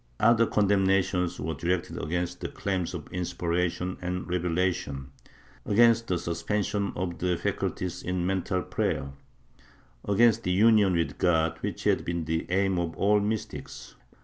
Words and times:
Other 0.19 0.47
condemna 0.47 1.03
tions 1.03 1.39
were 1.39 1.53
directed 1.53 2.01
against 2.01 2.41
the 2.41 2.47
claims 2.47 2.95
of 2.95 3.07
inspiration 3.13 3.99
and 4.01 4.27
revelation, 4.27 5.11
against 5.63 6.07
the 6.07 6.17
suspension 6.17 6.91
of 6.95 7.19
the 7.19 7.37
faculties 7.37 8.01
in 8.01 8.25
mental 8.25 8.63
prayer, 8.63 9.11
against 10.03 10.41
the 10.41 10.53
Union 10.53 10.93
with 10.93 11.19
God 11.19 11.59
which 11.61 11.83
had 11.83 12.03
been 12.03 12.25
the 12.25 12.47
aim 12.49 12.79
of 12.79 12.95
all 12.97 13.19
the 13.19 13.27
mystics. 13.27 13.93